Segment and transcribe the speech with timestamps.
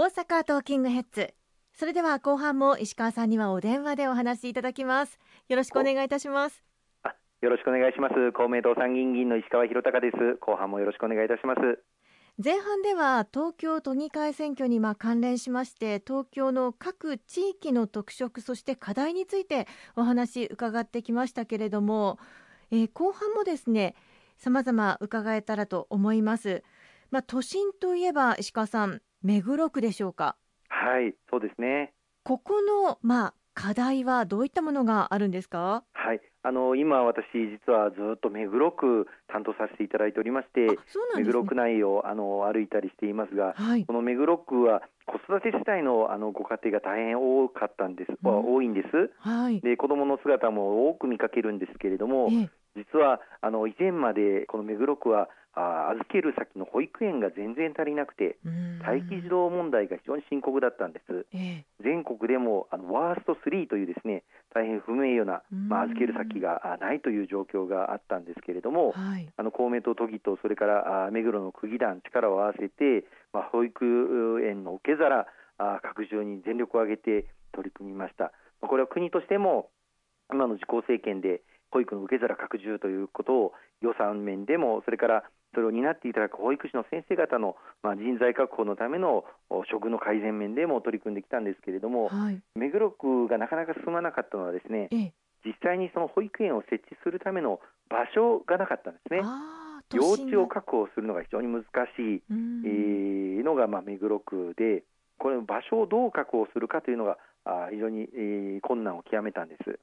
[0.00, 1.34] 大阪トーキングヘッズ。
[1.74, 5.18] それでは後半も石川さんにはお電話でお話しいただきます。
[5.48, 6.62] よろしくお願いいたします。
[7.40, 8.30] よろしくお願いします。
[8.30, 10.36] 公明党参議院議員の石川博隆です。
[10.36, 11.82] 後半もよろしくお願いいたします。
[12.40, 22.20] 前半では東京都議会選挙にま関連しまして東京の各地域の特色そして課題についてお話伺ってきましたけれども、
[22.70, 23.96] えー、後半もですね
[24.36, 26.62] 様々伺えたらと思います。
[27.10, 30.36] まあ、都心といえば石川さん目黒区でしょうか？
[30.68, 31.92] はいそうですね。
[32.24, 35.82] ここのまあ課題はどういったものがあるんですか？
[35.92, 40.76] はいあの今、私、実はずっと目黒区担当させていただいておりまして、ね、
[41.16, 55.28] 目黒区内をあの歩いたりしていますが、はい、この目黒区は子育て世帯のあのご家庭が大変多かったんです、うん、多いんです、はい、で子どもの姿も多く見かけるんですけれども、え実はあの以前までこの目黒区は
[55.58, 58.38] あ預ける先の保育園が全然足りなくて
[58.78, 64.22] 待機児童問題が非常に深刻だったんです、えー、全国でもあのワースト3というですね
[64.54, 75.26] 大変不名誉な、まあ、預ける先がないという状況があったんですけれども、はい、あの公明党都議とそれから目黒の区議団力を合わせて、まあ、保育園の受け皿
[75.82, 78.32] 拡充に全力を挙げて取り組みました。
[78.60, 79.70] これは国としても
[80.32, 83.52] 今の自公政権で保育の受け皿拡充ということを
[83.82, 85.22] 予算面でもそれから
[85.54, 94.88] それを担っていただく保育士の先生方の、まあ、人材確保のための処遇の改善面でも取り組んできたんですけれども、はい、目黒区がなかなか進まなかったのはですね、
[95.44, 99.22] 実際にその保育園を設置するための場所がなかったんですね。
[99.94, 101.64] 幼稚を確保するのが非常に難
[101.96, 104.84] しい、えー、のがまあ目黒区で
[105.18, 109.78] これ場所をどう確保するかというのがあ非常に、えー、困難を極めたんです。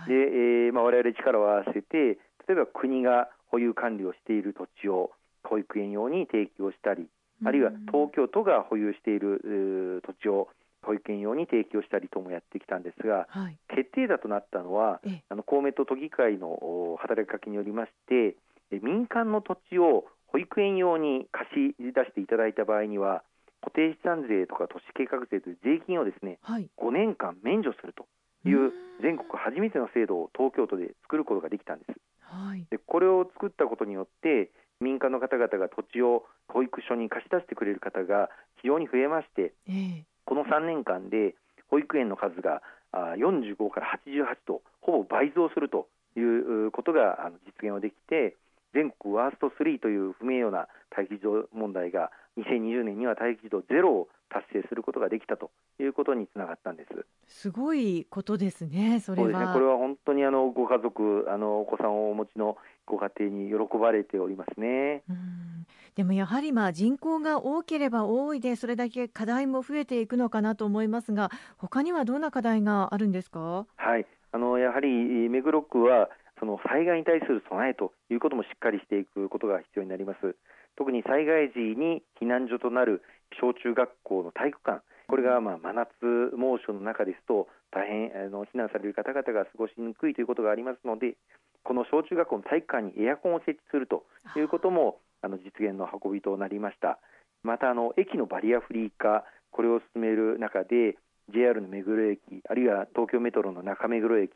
[0.00, 5.10] はい、で、えーまあ、我々力を合わせて例えば国が保有管理をしている土地を
[5.44, 7.08] 保育園用に提供したり、
[7.44, 10.48] あるいは東京都が保有している土地を
[10.82, 18.36] 保育園用に提供したりともやってきたんですが、はい、決定打となったのはあの公明党都議会の働きかけによりまして
[18.70, 23.22] 民間の土地を保育園用に貸し出していただいた場合には
[23.60, 28.06] 固定資産税とか都市計画税という税金をですね、はい、5年間免除すると
[28.44, 31.92] いう全国初めての制度を東京都で作ることができたんです。
[32.20, 38.30] はい、でこれを作ったことによって民間の方々が土地を保育所に貸し出してくれる方が
[38.62, 41.34] 非常に増えまして、えー、この3年間で
[41.68, 42.62] 保育園の数が
[42.92, 45.86] 45から88とほぼ倍増すると
[46.16, 48.36] いうことが実現をできて
[48.74, 57.06] 全国ワースト3という不名誉な待機児童問題が2020年には待機児童ゼロを達成することができたということにつながったんです。
[57.30, 59.00] すごいことですね。
[59.00, 59.30] それは。
[59.30, 59.52] そうですね。
[59.54, 65.02] これは本当にあのご家族、あのお子さんをお持ちのご家庭に喜ばれておりますね。
[65.94, 73.64] でもやはりまあ人口が多ければ多いでそれだけ課題も増えていくのかなと思いますが、他にはどんな課題があるんですか？
[73.76, 74.06] はい。
[74.32, 74.88] あのやはり
[75.28, 76.10] 目黒区は
[76.40, 80.36] その災害に対する備えということもしっかりしていくことが必要になります。
[80.76, 83.02] 特に災害時に避難所となる
[83.40, 85.90] 小中学校の体育館これがまあ真夏
[86.38, 91.16] 猛暑の中ですと大変あの避難される方々が過ごしにくいということがありますので
[91.64, 94.04] この小中学校の体育館にエアコンを設置すると
[94.36, 97.00] いうこともあの実現の運びとなりました
[97.42, 100.96] またあの駅のバリアフリー化これを進める中で
[101.34, 104.30] JR の目黒駅あるいは東京メトロの中目黒駅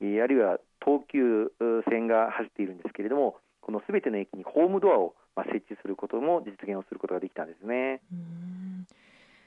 [0.00, 1.50] あるいは東急
[1.90, 8.00] 線が走っているんですけれどもこのすべての駅にホームドアをまあ、設置することも実現をすることができたんですね。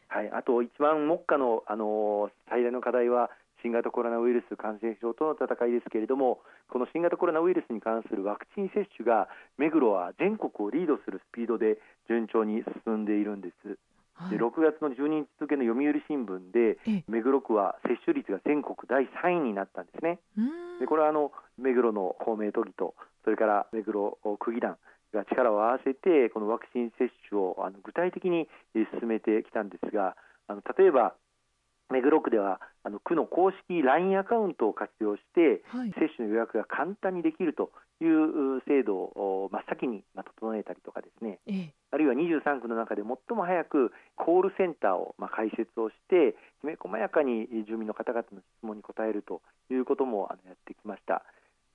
[0.08, 3.30] はい、あと一番目下の、あの最大の課題は
[3.66, 6.40] 新型コロナウイルス感染症との戦いですけれども
[6.70, 9.28] この新型コロナウイルスに関するワクチン接種が
[9.58, 13.80] 目黒は全国をリードするスピードで順調に進んでいるんです。
[14.30, 16.78] で6月の12日付の読売新聞で
[17.08, 20.20] 目黒区は接種率が全国第3位になったんですね。
[20.80, 24.78] でこれはあの目黒の公明都議とそれから目黒区議団
[25.16, 28.48] が力を合わせてこのワクチン接種をあの具体的に
[29.00, 30.16] 進めてきたんですが
[30.48, 31.16] あの例えば
[31.90, 49.42] 目黒区ではあの区の公式 LINE アカウントを活用して、はい、接種の予約が簡単にできるという制度を真っ先に整えたりとかですね、ええ、あるいは23区の中で最も早くコールセンターをま開設をしてきめ細やかに住民の方々の質問に答えると
[49.72, 51.24] いうこともあのやってきました。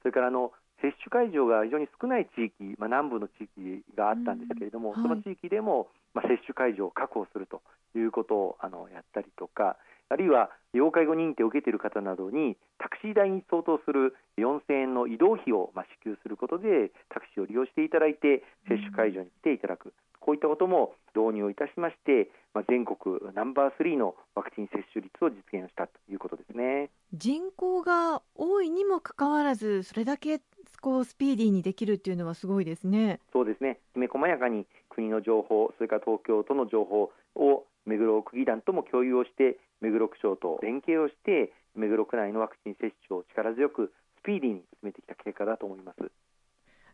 [0.03, 7.63] それからあの接種会場が非常に少ない地域、まあ、南部の地域があったんですけれども、はい、その地域でも、まあ、接種会場を確保すると
[7.95, 9.77] いうことをあのやったりとか、
[10.11, 26.91] あるいは要介護認定を受けている方などにタクシー代に相当する4000円の移動費をまあ支給することでタクシーを利用していただいて接種会場に来ていただく、こういったことも導入をいたしまして、まあ、全国ナンバー3のワクチン接種率を実現したということですね。
[27.15, 30.41] 人口が多いにもかかわらずそれだけ
[30.81, 33.21] こうスピーディーにできるっていうのはすごいですね。
[33.33, 33.79] そうですね。
[33.93, 46.11] きめ細やかに国の情報それから東京都の情報を目黒区議団とも共有をして目黒区長と連携をして目黒区内のワクチン接種を力強くスピーディーに進めてきた結果だと思います。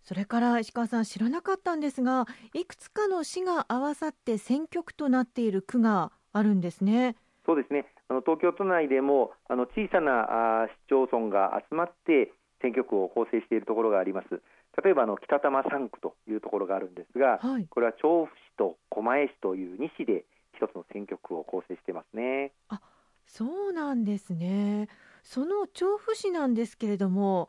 [0.05, 7.17] それから石川さん知らなかったんですがいくつかの市が合わさって選挙区となっている区があるんですね。
[7.45, 7.87] そうですね。
[8.09, 12.33] あの東京都内でもあの小さなあ市町村が集まって
[12.63, 14.43] 選挙区を構成しているところがあります。
[14.83, 20.25] 例えばあの北多摩3区というところがあるんですが、はい、これは調布市と狛江市という2市で
[20.55, 22.53] 一つの選挙区を構成してますね。
[22.69, 22.81] あ
[23.27, 24.89] そうなんですね。
[25.23, 27.49] その調布市なんですけれども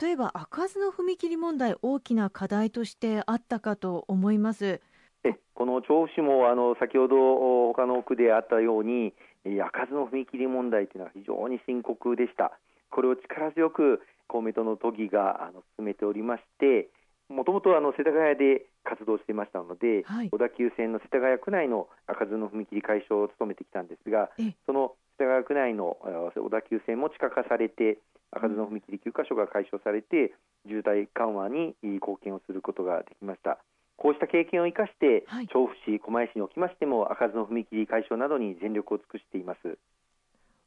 [0.00, 4.80] 例えば開かずの踏切問題大きな課題としてあったかと思います。
[5.24, 9.14] えこの調布市もあの先ほど他の区であったように
[9.44, 12.58] 開かずの踏切問題というのは非常に深刻でした。
[12.90, 16.88] これを力強く公明党の都議があの進めておりまして
[17.28, 24.28] もともと世田谷で活動していましたので、はい、小田急線の世田谷区内の開かずの踏切解消を務めてきたんですが
[24.66, 25.96] その世田谷区内の
[26.36, 27.98] 小田急線も地下化されて
[28.32, 30.34] 開かずの踏切9カ所が解消されて
[30.66, 33.58] 渋滞緩和に貢献をすることができました。
[33.96, 39.78] こうした経験を生かして、はい、調布市、狛江市におきましても開かずの踏切解消などに全力を尽くしています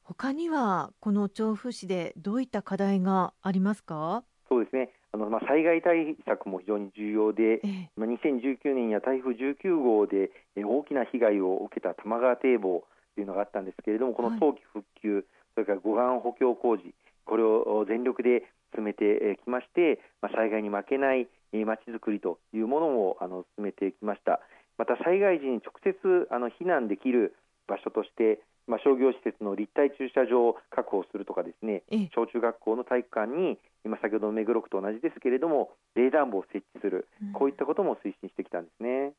[0.07, 4.24] 他にはこの調布市でどういった課題がありますか？
[4.48, 4.89] そうですね。
[5.12, 15.25] あの、まあ、災害対策も非常に重要で、ええ、まあ、2019年や台風19号で大きな被害を受けた玉川堤防というのがあったんですけれどもこの早期復旧、はい、
[15.56, 16.95] それから護岸補強工事
[17.25, 18.44] これを全力で
[18.74, 21.27] 進めてきまして、まあ、災害に負けない
[21.65, 24.39] まちづくりというものをあの進めてきました。
[24.77, 27.36] また災害時に直接あの避難できる
[27.68, 31.83] 場所としてまあ、商業施設の立体駐車場を確保するとかですね
[32.13, 39.13] 小中学校の体育館に今先ほどの目黒区と同じですけれども冷暖房を設置する、うん、こういったことも推進してきたんですね。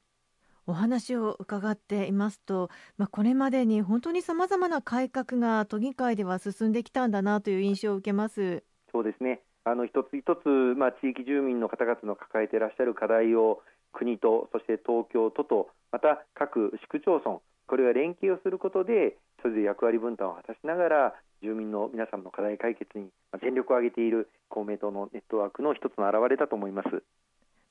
[0.66, 2.68] お話を伺っていますと、
[2.98, 8.62] まあ、これまでに本当にさまざまな改革が都議会では進んできたんだなという印象を受けます。
[8.92, 9.40] そうですね。
[9.64, 10.46] あの一つ一つ、
[10.76, 13.62] まあ、地域住民の方々の抱えていらっしゃる課題を
[13.92, 23.10] 国とそして東京都とまた各市区町村これは連携をすることでそれで役割分担を果たしながら住民の皆さんの課題解決に
[23.40, 27.02] 全力を挙げている公明党のネットワークの一つの表れだと思います。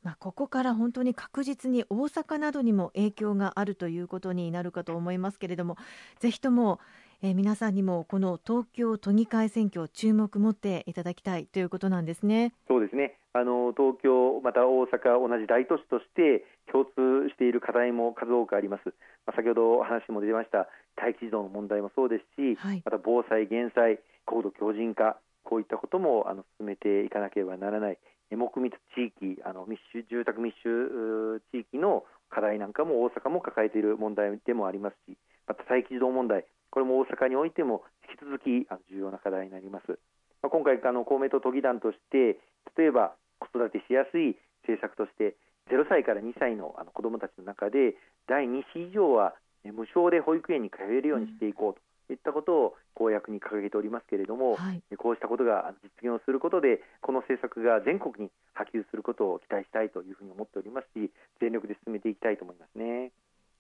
[0.04, 5.76] まあ、ここから本当に確実に大阪などにも影響があるということになるかと思いますけれども
[6.20, 6.80] ぜひとも、
[7.24, 12.54] えー、皆さんにもこの東京都議会選挙注目持っていただきたいということなんですね。
[12.68, 13.18] そうですね。
[13.34, 18.94] あの東京、また大阪同じ大都市として共通している課題も数多くあります、
[19.26, 27.98] まあ、先ほど話も出ました待機児童の問題もそうですし、はい、また防災・減災、高度強靭化こういったこともあの進めていかなければならない。
[28.30, 35.18] 木密地域あの密集住宅密集地域の課題なんかも大阪も抱えている問題でもありますし
[35.48, 36.46] また待機児童問題
[36.78, 39.98] これも大阪においても引き続き重要な課題になります、
[40.46, 42.38] まあ、今回あの公明党都議団として
[42.78, 45.34] 例えば子育てしやすい政策として
[45.74, 47.98] 0歳から2歳のあの子どもたちの中で
[48.30, 49.34] 第2子以上は
[49.66, 63.12] 無償で保育園に通えるようにしていこうと、いったことを公約に掲げておりますけれども、はい、こうしたことが実現をすることでこの政策が全国に波及することを期待したいというふうに思っておりますし全力で進めていきたいと思いますね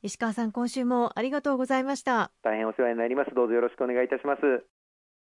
[0.08, 2.32] 石川さん今週もありがとうございました。
[2.42, 3.36] 大変お世話になります。
[3.36, 4.42] どうぞよろしくお願いいたします。